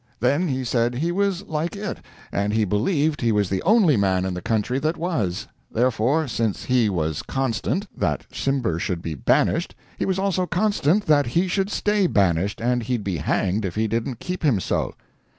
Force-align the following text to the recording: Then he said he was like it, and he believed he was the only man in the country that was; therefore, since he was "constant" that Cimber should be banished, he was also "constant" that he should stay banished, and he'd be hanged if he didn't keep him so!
Then 0.19 0.47
he 0.47 0.63
said 0.63 0.95
he 0.95 1.11
was 1.11 1.43
like 1.43 1.75
it, 1.75 1.99
and 2.31 2.53
he 2.53 2.65
believed 2.65 3.21
he 3.21 3.31
was 3.31 3.49
the 3.51 3.61
only 3.61 3.95
man 3.95 4.25
in 4.25 4.33
the 4.33 4.41
country 4.41 4.79
that 4.79 4.97
was; 4.97 5.45
therefore, 5.71 6.27
since 6.27 6.63
he 6.63 6.89
was 6.89 7.21
"constant" 7.21 7.85
that 7.95 8.25
Cimber 8.33 8.79
should 8.79 9.03
be 9.03 9.13
banished, 9.13 9.75
he 9.99 10.07
was 10.07 10.17
also 10.17 10.47
"constant" 10.47 11.05
that 11.05 11.27
he 11.27 11.47
should 11.47 11.69
stay 11.69 12.07
banished, 12.07 12.59
and 12.59 12.81
he'd 12.81 13.03
be 13.03 13.17
hanged 13.17 13.63
if 13.63 13.75
he 13.75 13.87
didn't 13.87 14.17
keep 14.19 14.41
him 14.41 14.59
so! 14.59 14.95